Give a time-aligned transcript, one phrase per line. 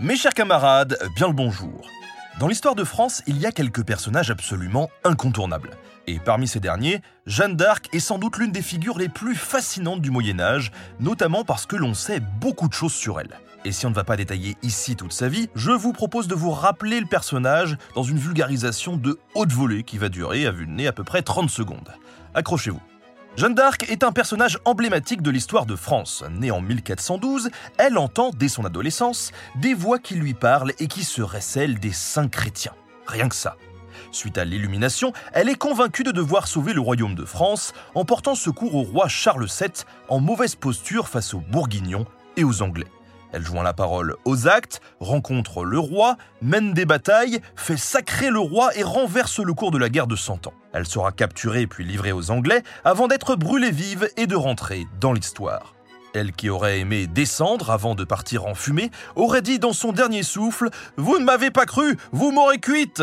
[0.00, 1.88] Mes chers camarades, bien le bonjour.
[2.38, 5.72] Dans l'histoire de France, il y a quelques personnages absolument incontournables.
[6.06, 10.00] Et parmi ces derniers, Jeanne d'Arc est sans doute l'une des figures les plus fascinantes
[10.00, 13.40] du Moyen Âge, notamment parce que l'on sait beaucoup de choses sur elle.
[13.64, 16.36] Et si on ne va pas détailler ici toute sa vie, je vous propose de
[16.36, 20.66] vous rappeler le personnage dans une vulgarisation de haute volée qui va durer à vue
[20.66, 21.92] de nez à peu près 30 secondes.
[22.34, 22.80] Accrochez-vous.
[23.38, 26.24] Jeanne d'Arc est un personnage emblématique de l'histoire de France.
[26.40, 31.04] Née en 1412, elle entend, dès son adolescence, des voix qui lui parlent et qui
[31.04, 32.74] seraient celles des saints chrétiens.
[33.06, 33.56] Rien que ça.
[34.10, 38.34] Suite à l'illumination, elle est convaincue de devoir sauver le royaume de France en portant
[38.34, 39.70] secours au roi Charles VII
[40.08, 42.88] en mauvaise posture face aux Bourguignons et aux Anglais.
[43.32, 48.38] Elle joint la parole aux actes, rencontre le roi, mène des batailles, fait sacrer le
[48.38, 50.54] roi et renverse le cours de la guerre de Cent Ans.
[50.72, 55.12] Elle sera capturée puis livrée aux Anglais avant d'être brûlée vive et de rentrer dans
[55.12, 55.74] l'histoire.
[56.14, 60.22] Elle qui aurait aimé descendre avant de partir en fumée aurait dit dans son dernier
[60.22, 63.00] souffle⁇ Vous ne m'avez pas cru, vous m'aurez cuite!⁇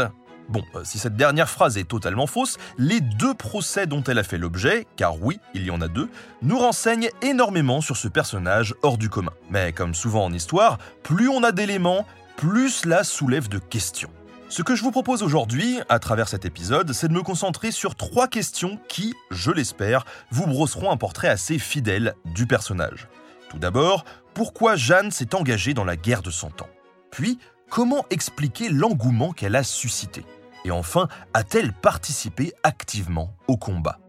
[0.48, 4.24] Bon, euh, si cette dernière phrase est totalement fausse, les deux procès dont elle a
[4.24, 6.10] fait l'objet, car oui, il y en a deux,
[6.42, 9.34] nous renseignent énormément sur ce personnage hors du commun.
[9.50, 12.06] Mais comme souvent en histoire, plus on a d'éléments,
[12.38, 14.12] plus cela soulève de questions.
[14.48, 17.96] Ce que je vous propose aujourd'hui, à travers cet épisode, c'est de me concentrer sur
[17.96, 23.08] trois questions qui, je l'espère, vous brosseront un portrait assez fidèle du personnage.
[23.50, 26.70] Tout d'abord, pourquoi Jeanne s'est engagée dans la guerre de Cent Ans?
[27.10, 30.24] Puis, comment expliquer l'engouement qu'elle a suscité?
[30.66, 34.00] Et enfin, a-t-elle participé activement au combat?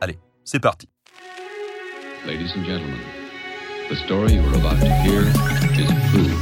[0.00, 0.88] Allez, c'est parti.
[2.26, 2.98] Ladies and gentlemen,
[3.88, 5.22] the story you're about to hear
[5.78, 6.34] is true.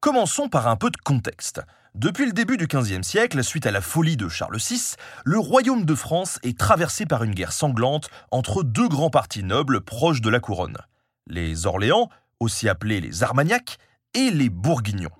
[0.00, 1.60] Commençons par un peu de contexte.
[1.94, 5.84] Depuis le début du XVe siècle, suite à la folie de Charles VI, le royaume
[5.84, 10.30] de France est traversé par une guerre sanglante entre deux grands partis nobles proches de
[10.30, 10.78] la couronne.
[11.26, 12.08] Les Orléans,
[12.38, 13.76] aussi appelés les Armagnacs,
[14.14, 15.10] et les Bourguignons.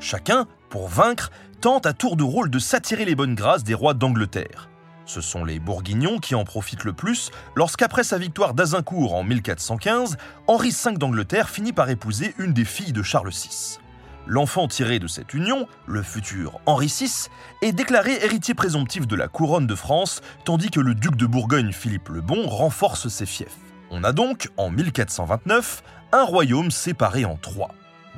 [0.00, 3.94] Chacun, pour vaincre, tente à tour de rôle de s'attirer les bonnes grâces des rois
[3.94, 4.68] d'Angleterre.
[5.06, 10.16] Ce sont les Bourguignons qui en profitent le plus lorsqu'après sa victoire d'Azincourt en 1415,
[10.48, 13.78] Henri V d'Angleterre finit par épouser une des filles de Charles VI.
[14.26, 17.28] L'enfant tiré de cette union, le futur Henri VI,
[17.62, 21.70] est déclaré héritier présomptif de la couronne de France, tandis que le duc de Bourgogne
[21.70, 23.56] Philippe le Bon renforce ses fiefs.
[23.90, 27.70] On a donc, en 1429, un royaume séparé en trois.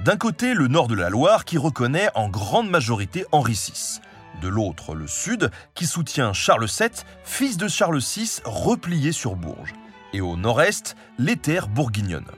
[0.04, 4.00] D'un côté, le nord de la Loire qui reconnaît en grande majorité Henri VI.
[4.40, 6.90] De l'autre, le sud qui soutient Charles VII,
[7.24, 9.74] fils de Charles VI, replié sur Bourges.
[10.12, 12.30] Et au nord-est, les terres bourguignonnes.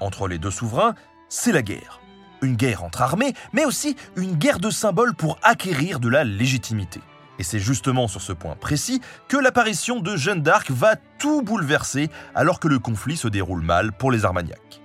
[0.00, 0.94] Entre les deux souverains,
[1.28, 2.00] c'est la guerre.
[2.40, 7.00] Une guerre entre armées, mais aussi une guerre de symboles pour acquérir de la légitimité.
[7.38, 12.08] Et c'est justement sur ce point précis que l'apparition de Jeanne d'Arc va tout bouleverser
[12.34, 14.81] alors que le conflit se déroule mal pour les Armagnacs.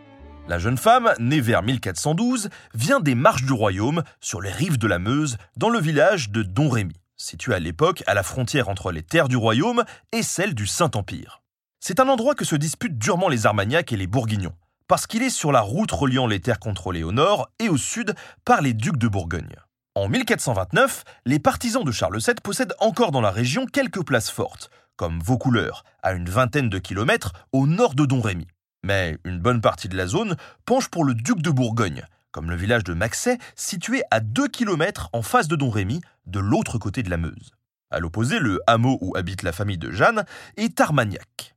[0.48, 4.88] La jeune femme, née vers 1412, vient des marches du royaume, sur les rives de
[4.88, 9.04] la Meuse, dans le village de Domrémy, situé à l'époque à la frontière entre les
[9.04, 11.42] terres du royaume et celles du Saint-Empire.
[11.82, 14.56] C'est un endroit que se disputent durement les Armagnacs et les Bourguignons,
[14.88, 18.16] parce qu'il est sur la route reliant les terres contrôlées au nord et au sud
[18.46, 19.58] par les ducs de Bourgogne.
[19.96, 24.70] En 1429, les partisans de Charles VII possèdent encore dans la région quelques places fortes,
[24.96, 28.48] comme Vaucouleurs, à une vingtaine de kilomètres au nord de Domrémy.
[28.84, 32.56] Mais une bonne partie de la zone penche pour le duc de Bourgogne, comme le
[32.56, 37.10] village de Maxay, situé à 2 km en face de Domrémy, de l'autre côté de
[37.10, 37.52] la Meuse.
[37.90, 40.26] À l'opposé, le hameau où habite la famille de Jeanne
[40.58, 41.56] est Armagnac.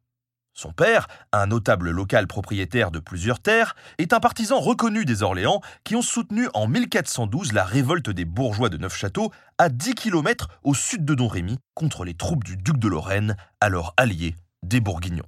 [0.52, 5.60] Son père, un notable local propriétaire de plusieurs terres, est un partisan reconnu des Orléans
[5.84, 10.74] qui ont soutenu en 1412 la révolte des bourgeois de Neufchâteau à 10 km au
[10.74, 15.24] sud de Domrémy contre les troupes du duc de Lorraine, alors allié des Bourguignons.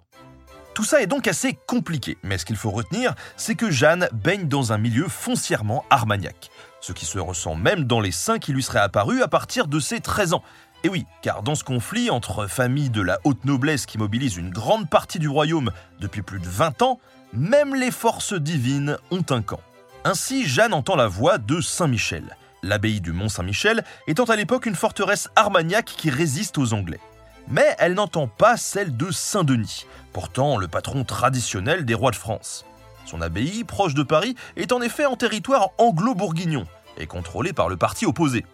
[0.75, 4.49] Tout ça est donc assez compliqué, mais ce qu'il faut retenir, c'est que Jeanne baigne
[4.49, 8.63] dans un milieu foncièrement armagnac, ce qui se ressent même dans les seins qui lui
[8.63, 10.43] seraient apparus à partir de ses 13 ans.
[10.83, 14.51] Et oui, car dans ce conflit entre familles de la haute noblesse qui mobilisent une
[14.51, 17.01] grande partie du royaume depuis plus de 20 ans,
[17.35, 19.61] même les forces divines ont un camp.
[20.05, 25.29] Ainsi, Jeanne entend la voix de Saint-Michel, l'abbaye du Mont-Saint-Michel étant à l'époque une forteresse
[25.37, 27.01] armagnac qui résiste aux Anglais.
[27.49, 32.65] Mais elle n'entend pas celle de Saint-Denis, pourtant le patron traditionnel des rois de France.
[33.07, 36.67] Son abbaye, proche de Paris, est en effet en territoire anglo-bourguignon
[36.97, 38.45] et contrôlée par le parti opposé.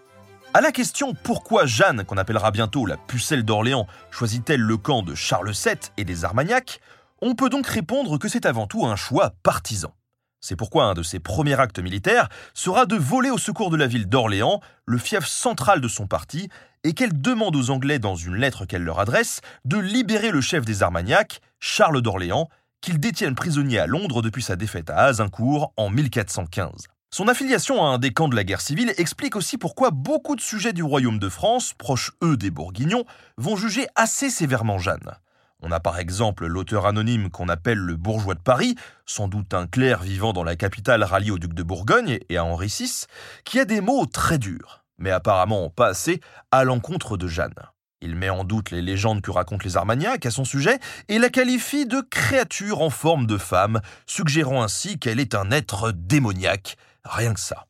[0.54, 5.14] À la question pourquoi Jeanne, qu'on appellera bientôt la pucelle d'Orléans, choisit-elle le camp de
[5.14, 6.80] Charles VII et des Armagnacs,
[7.20, 9.92] on peut donc répondre que c'est avant tout un choix partisan.
[10.40, 13.88] C'est pourquoi un de ses premiers actes militaires sera de voler au secours de la
[13.88, 16.48] ville d'Orléans, le fief central de son parti,
[16.84, 20.64] et qu'elle demande aux Anglais dans une lettre qu'elle leur adresse de libérer le chef
[20.64, 22.48] des Armagnacs, Charles d'Orléans,
[22.80, 26.88] qu'ils détiennent prisonnier à Londres depuis sa défaite à Azincourt en 1415.
[27.10, 30.40] Son affiliation à un des camps de la guerre civile explique aussi pourquoi beaucoup de
[30.40, 33.04] sujets du royaume de France, proches eux des Bourguignons,
[33.38, 35.16] vont juger assez sévèrement Jeanne.
[35.60, 38.76] On a par exemple l'auteur anonyme qu'on appelle le bourgeois de Paris,
[39.06, 42.44] sans doute un clerc vivant dans la capitale rallié au duc de Bourgogne et à
[42.44, 43.06] Henri VI,
[43.44, 47.54] qui a des mots très durs, mais apparemment pas assez, à l'encontre de Jeanne.
[48.00, 50.78] Il met en doute les légendes que racontent les Armagnacs à son sujet
[51.08, 55.90] et la qualifie de créature en forme de femme, suggérant ainsi qu'elle est un être
[55.90, 57.66] démoniaque, rien que ça.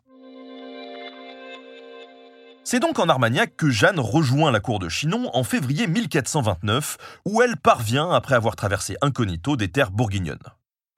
[2.71, 7.41] C'est donc en Armagnac que Jeanne rejoint la cour de Chinon en février 1429, où
[7.41, 10.37] elle parvient après avoir traversé incognito des terres bourguignonnes.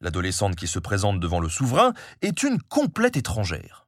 [0.00, 1.93] L'adolescente qui se présente devant le souverain
[2.23, 3.80] est une complète étrangère.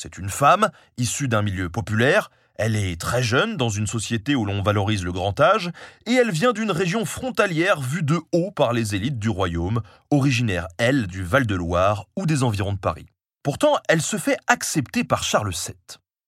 [0.00, 4.44] C'est une femme, issue d'un milieu populaire, elle est très jeune dans une société où
[4.44, 5.72] l'on valorise le grand âge,
[6.06, 10.68] et elle vient d'une région frontalière vue de haut par les élites du royaume, originaire,
[10.78, 13.06] elle, du Val-de-Loire ou des environs de Paris.
[13.42, 15.74] Pourtant, elle se fait accepter par Charles VII.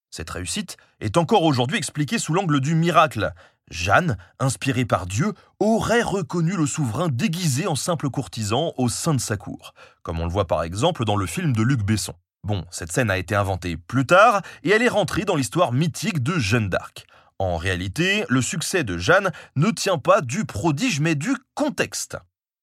[0.09, 3.31] Cette réussite est encore aujourd'hui expliquée sous l'angle du miracle.
[3.69, 5.31] Jeanne, inspirée par Dieu,
[5.61, 9.73] aurait reconnu le souverain déguisé en simple courtisan au sein de sa cour,
[10.03, 12.15] comme on le voit par exemple dans le film de Luc Besson.
[12.43, 16.23] Bon, cette scène a été inventée plus tard et elle est rentrée dans l'histoire mythique
[16.23, 17.05] de Jeanne d'Arc.
[17.37, 22.17] En réalité, le succès de Jeanne ne tient pas du prodige mais du contexte.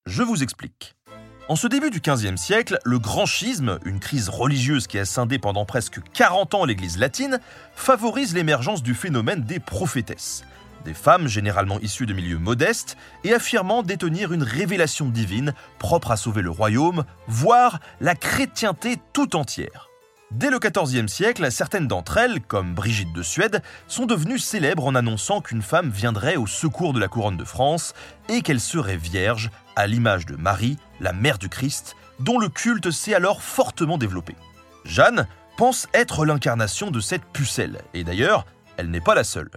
[0.05, 0.95] Je vous explique.
[1.47, 5.39] En ce début du XVe siècle, le grand schisme, une crise religieuse qui a scindé
[5.39, 7.39] pendant presque 40 ans l'Église latine,
[7.73, 10.43] favorise l'émergence du phénomène des prophétesses.
[10.89, 16.17] Des femmes généralement issues de milieux modestes et affirmant détenir une révélation divine propre à
[16.17, 19.87] sauver le royaume, voire la chrétienté tout entière.
[20.31, 24.95] Dès le XIVe siècle, certaines d'entre elles, comme Brigitte de Suède, sont devenues célèbres en
[24.95, 27.93] annonçant qu'une femme viendrait au secours de la couronne de France
[28.27, 32.89] et qu'elle serait vierge, à l'image de Marie, la mère du Christ, dont le culte
[32.89, 34.35] s'est alors fortement développé.
[34.85, 38.47] Jeanne pense être l'incarnation de cette pucelle, et d'ailleurs,
[38.77, 39.51] elle n'est pas la seule.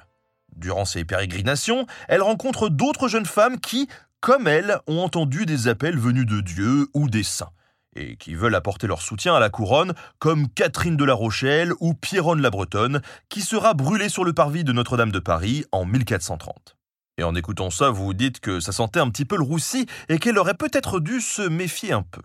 [0.57, 3.89] Durant ses pérégrinations, elle rencontre d'autres jeunes femmes qui,
[4.21, 7.51] comme elle, ont entendu des appels venus de Dieu ou des saints
[7.95, 11.95] et qui veulent apporter leur soutien à la couronne, comme Catherine de la Rochelle ou
[11.95, 16.77] Pierronne la Bretonne, qui sera brûlée sur le parvis de Notre-Dame de Paris en 1430.
[17.19, 19.87] Et en écoutant ça, vous vous dites que ça sentait un petit peu le roussi
[20.09, 22.23] et qu'elle aurait peut-être dû se méfier un peu.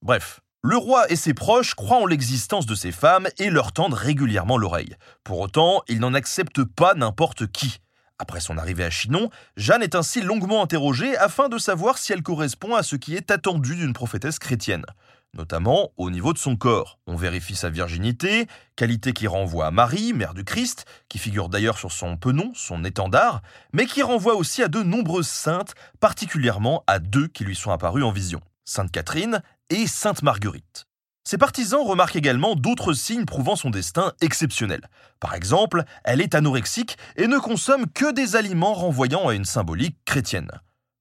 [0.00, 3.94] Bref, le roi et ses proches croient en l'existence de ces femmes et leur tendent
[3.94, 4.96] régulièrement l'oreille.
[5.22, 7.78] Pour autant, ils n'en acceptent pas n'importe qui.
[8.18, 12.24] Après son arrivée à Chinon, Jeanne est ainsi longuement interrogée afin de savoir si elle
[12.24, 14.84] correspond à ce qui est attendu d'une prophétesse chrétienne,
[15.32, 16.98] notamment au niveau de son corps.
[17.06, 21.78] On vérifie sa virginité, qualité qui renvoie à Marie, mère du Christ, qui figure d'ailleurs
[21.78, 26.98] sur son penon, son étendard, mais qui renvoie aussi à de nombreuses saintes, particulièrement à
[26.98, 30.86] deux qui lui sont apparues en vision, Sainte Catherine et Sainte Marguerite.
[31.24, 34.88] Ses partisans remarquent également d'autres signes prouvant son destin exceptionnel.
[35.20, 39.98] Par exemple, elle est anorexique et ne consomme que des aliments renvoyant à une symbolique
[40.06, 40.50] chrétienne.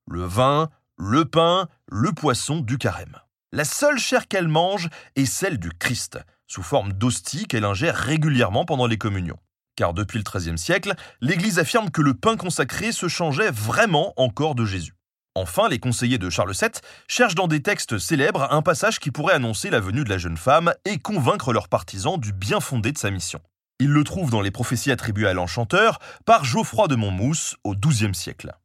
[0.05, 3.15] Le vin, le pain, le poisson du carême.
[3.53, 8.65] La seule chair qu'elle mange est celle du Christ, sous forme d'hostie qu'elle ingère régulièrement
[8.65, 9.39] pendant les communions.
[9.77, 14.55] Car depuis le XIIIe siècle, l'Église affirme que le pain consacré se changeait vraiment encore
[14.55, 14.96] de Jésus.
[15.37, 16.71] Enfin, les conseillers de Charles VII
[17.07, 20.35] cherchent dans des textes célèbres un passage qui pourrait annoncer la venue de la jeune
[20.35, 23.39] femme et convaincre leurs partisans du bien fondé de sa mission.
[23.79, 28.15] Ils le trouvent dans les prophéties attribuées à l'enchanteur par Geoffroy de Monmouth au XIIe
[28.15, 28.55] siècle.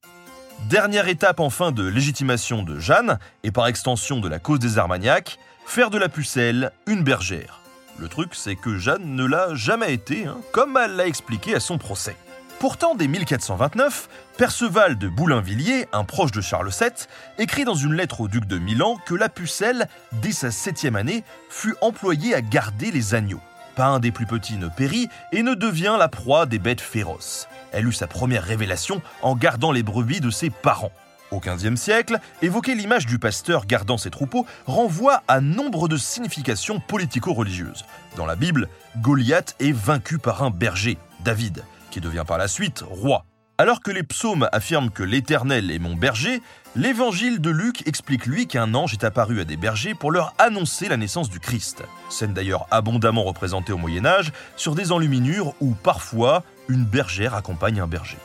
[0.71, 5.39] Dernière étape enfin de légitimation de Jeanne, et par extension de la cause des Armagnacs,
[5.67, 7.61] faire de la pucelle une bergère.
[7.99, 11.61] Le truc, c'est que Jeanne ne l'a jamais été, hein, comme elle l'a expliqué à
[11.61, 12.17] son procès.
[12.63, 16.93] Pourtant, dès 1429, Perceval de Boulainvilliers, un proche de Charles VII,
[17.39, 21.25] écrit dans une lettre au duc de Milan que la pucelle, dès sa septième année,
[21.51, 23.41] fut employée à garder les agneaux.
[23.75, 27.49] Pas un des plus petits ne périt et ne devient la proie des bêtes féroces.
[27.73, 30.93] Elle eut sa première révélation en gardant les brebis de ses parents.
[31.33, 36.79] Au XVe siècle, évoquer l'image du pasteur gardant ses troupeaux renvoie à nombre de significations
[36.79, 37.85] politico-religieuses.
[38.15, 42.83] Dans la Bible, Goliath est vaincu par un berger, David qui devient par la suite
[42.85, 43.25] roi.
[43.59, 46.43] Alors que les psaumes affirment que l'Éternel est mon berger,
[46.75, 50.89] l'évangile de Luc explique lui qu'un ange est apparu à des bergers pour leur annoncer
[50.89, 51.85] la naissance du Christ.
[52.09, 57.79] Scène d'ailleurs abondamment représentée au Moyen Âge sur des enluminures où parfois une bergère accompagne
[57.79, 58.19] un berger.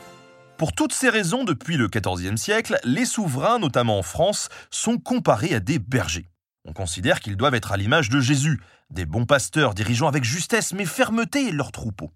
[0.56, 5.54] Pour toutes ces raisons, depuis le XIVe siècle, les souverains, notamment en France, sont comparés
[5.54, 6.26] à des bergers.
[6.64, 8.60] On considère qu'ils doivent être à l'image de Jésus,
[8.90, 12.10] des bons pasteurs dirigeant avec justesse mais fermeté leurs troupeaux.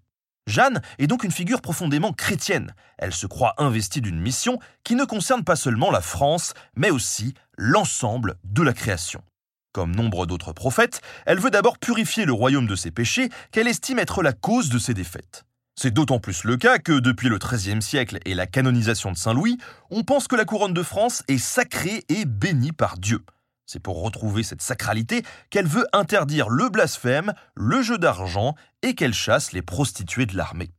[0.47, 2.73] Jeanne est donc une figure profondément chrétienne.
[2.97, 7.33] Elle se croit investie d'une mission qui ne concerne pas seulement la France, mais aussi
[7.57, 9.23] l'ensemble de la création.
[9.71, 13.99] Comme nombre d'autres prophètes, elle veut d'abord purifier le royaume de ses péchés qu'elle estime
[13.99, 15.45] être la cause de ses défaites.
[15.75, 19.33] C'est d'autant plus le cas que depuis le XIIIe siècle et la canonisation de Saint
[19.33, 19.57] Louis,
[19.89, 23.23] on pense que la couronne de France est sacrée et bénie par Dieu.
[23.65, 29.13] C'est pour retrouver cette sacralité qu'elle veut interdire le blasphème, le jeu d'argent et qu'elle
[29.13, 30.71] chasse les prostituées de l'armée.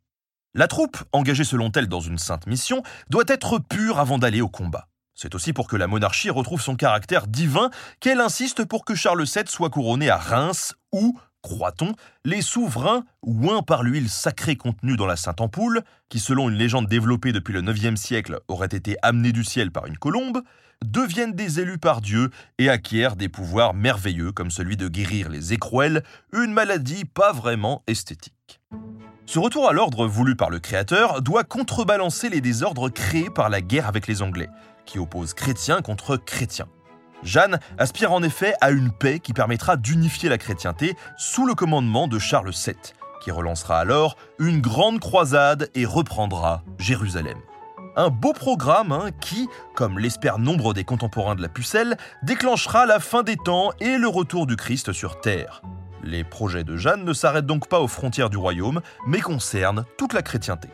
[0.54, 4.48] La troupe, engagée selon elle dans une sainte mission, doit être pure avant d'aller au
[4.48, 4.88] combat.
[5.14, 9.24] C'est aussi pour que la monarchie retrouve son caractère divin qu'elle insiste pour que Charles
[9.24, 15.06] VII soit couronné à Reims où, croit-on, les souverains, ouins par l'huile sacrée contenue dans
[15.06, 19.32] la Sainte Ampoule, qui selon une légende développée depuis le IXe siècle aurait été amenée
[19.32, 20.42] du ciel par une colombe,
[20.85, 25.52] deviennent des élus par Dieu et acquièrent des pouvoirs merveilleux comme celui de guérir les
[25.52, 26.02] écrouelles,
[26.33, 28.61] une maladie pas vraiment esthétique.
[29.26, 33.61] Ce retour à l'ordre voulu par le Créateur doit contrebalancer les désordres créés par la
[33.61, 34.50] guerre avec les Anglais,
[34.85, 36.69] qui opposent chrétiens contre chrétiens.
[37.23, 42.07] Jeanne aspire en effet à une paix qui permettra d'unifier la chrétienté sous le commandement
[42.07, 42.75] de Charles VII,
[43.23, 47.38] qui relancera alors une grande croisade et reprendra Jérusalem.
[47.96, 52.98] Un beau programme hein, qui, comme l'espèrent nombre des contemporains de la pucelle, déclenchera la
[52.98, 55.62] fin des temps et le retour du Christ sur Terre.
[56.02, 60.12] Les projets de Jeanne ne s'arrêtent donc pas aux frontières du royaume, mais concernent toute
[60.12, 60.68] la chrétienté.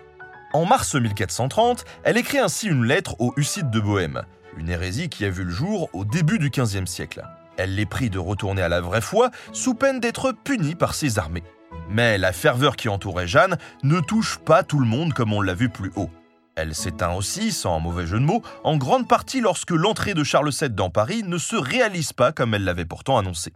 [0.55, 4.23] En mars 1430, elle écrit ainsi une lettre aux Hussites de Bohême,
[4.57, 7.23] une hérésie qui a vu le jour au début du XVe siècle.
[7.59, 11.19] Elle les prie de retourner à la vraie foi sous peine d'être punie par ses
[11.19, 11.45] armées.
[11.91, 15.55] Mais la ferveur qui entourait Jeanne ne touche pas tout le monde comme on l'a
[15.55, 16.11] vu plus haut.
[16.63, 20.51] Elle s'éteint aussi, sans mauvais jeu de mots, en grande partie lorsque l'entrée de Charles
[20.51, 23.55] VII dans Paris ne se réalise pas comme elle l'avait pourtant annoncé.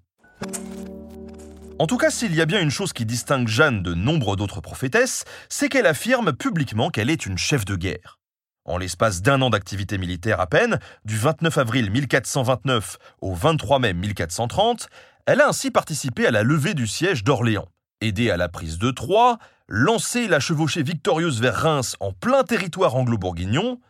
[1.79, 4.63] En tout cas, s'il y a bien une chose qui distingue Jeanne de nombre d'autres
[4.63, 8.21] prophétesses, c'est qu'elle affirme publiquement qu'elle est une chef de guerre.
[8.65, 13.93] En l'espace d'un an d'activité militaire à peine, du 29 avril 1429 au 23 mai
[13.93, 14.89] 1430,
[15.27, 17.69] elle a ainsi participé à la levée du siège d'Orléans,
[18.01, 22.95] aidé à la prise de Troyes, lancé la chevauchée victorieuse vers Reims en plein territoire
[22.97, 23.81] anglo-bourguignon,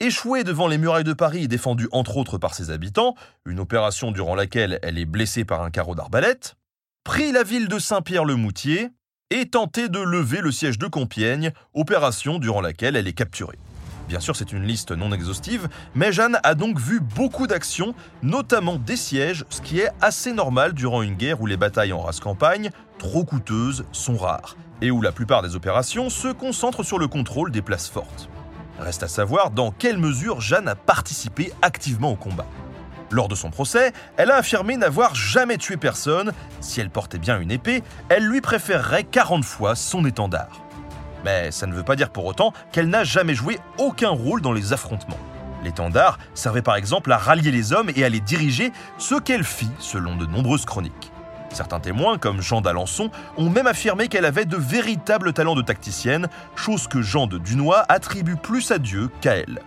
[0.00, 4.10] échoué devant les murailles de Paris et défendue entre autres par ses habitants, une opération
[4.10, 6.54] durant laquelle elle est blessée par un carreau d'arbalète,
[7.04, 8.90] pris la ville de Saint-Pierre-le-Moutier
[9.30, 13.58] et tenté de lever le siège de Compiègne, opération durant laquelle elle est capturée.
[14.08, 18.76] Bien sûr, c'est une liste non exhaustive, mais Jeanne a donc vu beaucoup d'actions, notamment
[18.76, 22.20] des sièges, ce qui est assez normal durant une guerre où les batailles en race
[22.20, 27.08] campagne, trop coûteuses, sont rares, et où la plupart des opérations se concentrent sur le
[27.08, 28.28] contrôle des places fortes.
[28.78, 32.46] Reste à savoir dans quelle mesure Jeanne a participé activement au combat.
[33.10, 36.32] Lors de son procès, elle a affirmé n'avoir jamais tué personne.
[36.60, 40.60] Si elle portait bien une épée, elle lui préférerait 40 fois son étendard.
[41.24, 44.52] Mais ça ne veut pas dire pour autant qu'elle n'a jamais joué aucun rôle dans
[44.52, 45.18] les affrontements.
[45.64, 49.70] L'étendard servait par exemple à rallier les hommes et à les diriger, ce qu'elle fit
[49.78, 51.07] selon de nombreuses chroniques.
[51.52, 56.28] Certains témoins, comme Jean d'Alençon, ont même affirmé qu'elle avait de véritables talents de tacticienne,
[56.56, 59.60] chose que Jean de Dunois attribue plus à Dieu qu'à elle.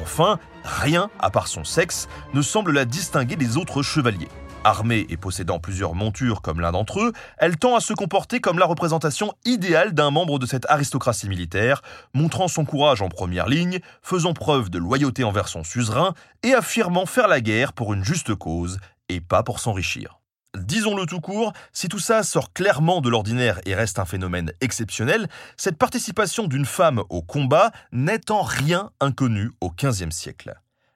[0.00, 4.28] Enfin, rien, à part son sexe, ne semble la distinguer des autres chevaliers.
[4.64, 8.58] Armée et possédant plusieurs montures comme l'un d'entre eux, elle tend à se comporter comme
[8.58, 11.82] la représentation idéale d'un membre de cette aristocratie militaire,
[12.14, 17.06] montrant son courage en première ligne, faisant preuve de loyauté envers son suzerain et affirmant
[17.06, 20.18] faire la guerre pour une juste cause et pas pour s'enrichir.
[20.56, 25.28] Disons-le tout court, si tout ça sort clairement de l'ordinaire et reste un phénomène exceptionnel,
[25.56, 30.54] cette participation d'une femme au combat n'est en rien inconnue au XVe siècle.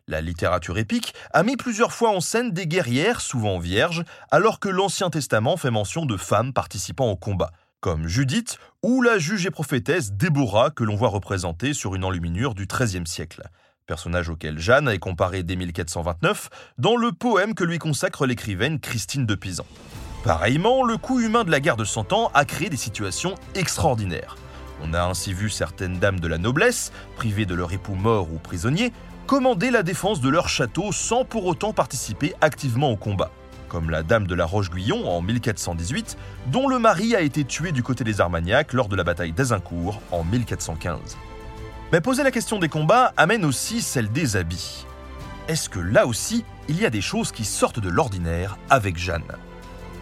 [0.09, 4.69] La littérature épique a mis plusieurs fois en scène des guerrières, souvent vierges, alors que
[4.69, 9.51] l'Ancien Testament fait mention de femmes participant au combat, comme Judith ou la juge et
[9.51, 13.43] prophétesse Déborah que l'on voit représentée sur une enluminure du XIIIe siècle,
[13.91, 19.27] personnage auquel Jeanne est comparée dès 1429 dans le poème que lui consacre l'écrivaine Christine
[19.27, 19.65] de Pisan.
[20.23, 24.37] Pareillement, le coût humain de la guerre de Cent Ans a créé des situations extraordinaires.
[24.85, 28.39] On a ainsi vu certaines dames de la noblesse, privées de leur époux mort ou
[28.39, 28.93] prisonnier,
[29.27, 33.33] commander la défense de leur château sans pour autant participer activement au combat,
[33.69, 36.17] comme la Dame de la Roche-Guyon en 1418,
[36.53, 40.01] dont le mari a été tué du côté des Armagnacs lors de la bataille d'Azincourt
[40.13, 41.17] en 1415.
[41.93, 44.87] Mais poser la question des combats amène aussi celle des habits.
[45.49, 49.25] Est-ce que là aussi, il y a des choses qui sortent de l'ordinaire avec Jeanne?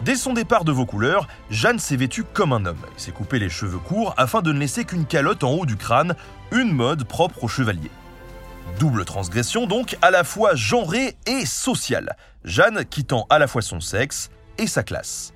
[0.05, 3.39] Dès son départ de vos couleurs, Jeanne s'est vêtue comme un homme et s'est coupé
[3.39, 6.15] les cheveux courts afin de ne laisser qu'une calotte en haut du crâne,
[6.53, 7.91] une mode propre aux chevaliers.
[8.79, 13.81] Double transgression donc, à la fois genrée et sociale, Jeanne quittant à la fois son
[13.81, 14.29] sexe
[14.59, 15.33] et sa classe.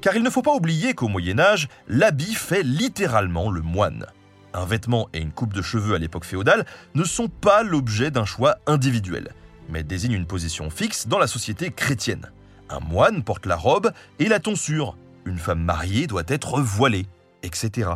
[0.00, 4.06] Car il ne faut pas oublier qu'au Moyen Âge, l'habit fait littéralement le moine.
[4.54, 8.24] Un vêtement et une coupe de cheveux à l'époque féodale ne sont pas l'objet d'un
[8.24, 9.32] choix individuel,
[9.68, 12.30] mais désignent une position fixe dans la société chrétienne.
[12.68, 17.06] Un moine porte la robe et la tonsure, une femme mariée doit être voilée,
[17.42, 17.90] etc.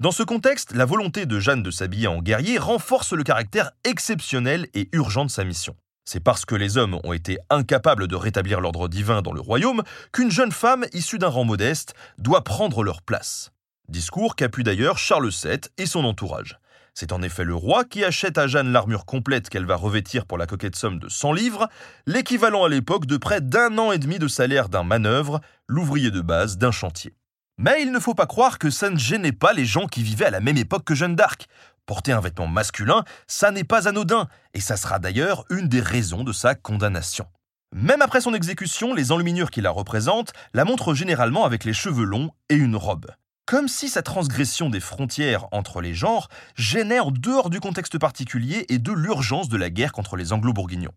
[0.00, 4.66] Dans ce contexte, la volonté de Jeanne de s'habiller en guerrier renforce le caractère exceptionnel
[4.72, 5.76] et urgent de sa mission.
[6.06, 9.82] C'est parce que les hommes ont été incapables de rétablir l'ordre divin dans le royaume
[10.12, 13.52] qu'une jeune femme issue d'un rang modeste doit prendre leur place.
[13.90, 16.60] Discours qu'appuie d'ailleurs Charles VII et son entourage.
[16.94, 20.38] C'est en effet le roi qui achète à Jeanne l'armure complète qu'elle va revêtir pour
[20.38, 21.68] la coquette somme de 100 livres,
[22.06, 26.20] l'équivalent à l'époque de près d'un an et demi de salaire d'un manœuvre, l'ouvrier de
[26.20, 27.16] base d'un chantier.
[27.58, 30.26] Mais il ne faut pas croire que ça ne gênait pas les gens qui vivaient
[30.26, 31.48] à la même époque que Jeanne d'Arc.
[31.84, 36.22] Porter un vêtement masculin, ça n'est pas anodin, et ça sera d'ailleurs une des raisons
[36.22, 37.26] de sa condamnation.
[37.74, 42.04] Même après son exécution, les enluminures qui la représentent la montrent généralement avec les cheveux
[42.04, 43.06] longs et une robe.
[43.50, 48.64] Comme si sa transgression des frontières entre les genres gênait en dehors du contexte particulier
[48.68, 50.92] et de l'urgence de la guerre contre les anglo-bourguignons.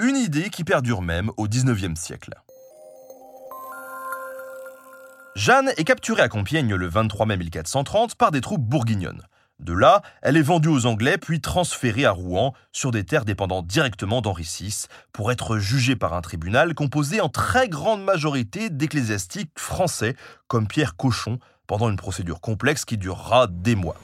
[0.00, 2.34] Une idée qui perdure même au XIXe siècle.
[5.36, 9.22] Jeanne est capturée à Compiègne le 23 mai 1430 par des troupes bourguignonnes.
[9.60, 13.62] De là, elle est vendue aux Anglais puis transférée à Rouen sur des terres dépendant
[13.62, 19.52] directement d'Henri VI pour être jugée par un tribunal composé en très grande majorité d'ecclésiastiques
[19.56, 20.16] français
[20.48, 21.38] comme Pierre Cochon
[21.72, 23.96] pendant une procédure complexe qui durera des mois.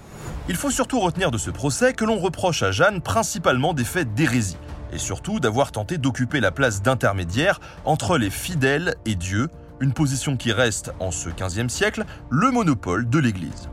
[0.48, 4.14] Il faut surtout retenir de ce procès que l'on reproche à Jeanne principalement des faits
[4.14, 4.56] d'hérésie
[4.90, 9.48] et surtout d'avoir tenté d'occuper la place d'intermédiaire entre les fidèles et Dieu
[9.80, 13.68] une position qui reste, en ce XVe siècle, le monopole de l'Église.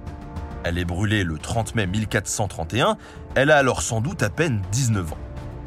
[0.65, 2.97] Elle est brûlée le 30 mai 1431,
[3.35, 5.17] elle a alors sans doute à peine 19 ans.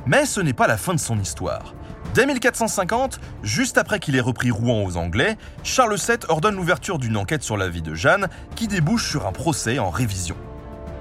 [0.04, 1.72] Mais ce n'est pas la fin de son histoire.
[2.18, 7.16] Dès 1450, juste après qu'il ait repris Rouen aux Anglais, Charles VII ordonne l'ouverture d'une
[7.16, 10.34] enquête sur la vie de Jeanne qui débouche sur un procès en révision.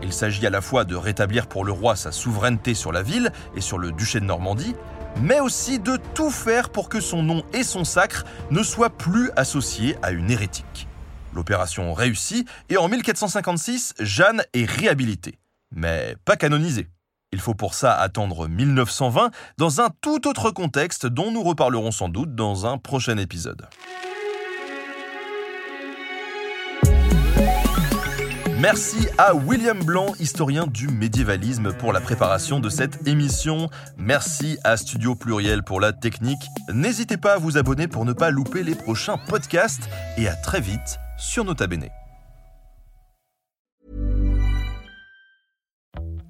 [0.03, 3.31] Il s'agit à la fois de rétablir pour le roi sa souveraineté sur la ville
[3.55, 4.75] et sur le duché de Normandie,
[5.19, 9.31] mais aussi de tout faire pour que son nom et son sacre ne soient plus
[9.35, 10.87] associés à une hérétique.
[11.33, 15.39] L'opération réussit et en 1456, Jeanne est réhabilitée,
[15.71, 16.89] mais pas canonisée.
[17.33, 22.07] Il faut pour ça attendre 1920 dans un tout autre contexte dont nous reparlerons sans
[22.07, 23.67] doute dans un prochain épisode.
[28.59, 33.69] Merci à William Blanc, historien du médiévalisme, pour la préparation de cette émission.
[33.97, 36.41] Merci à Studio Pluriel pour la technique.
[36.73, 40.61] N'hésitez pas à vous abonner pour ne pas louper les prochains podcasts et à très
[40.61, 41.89] vite sur Nota Bene.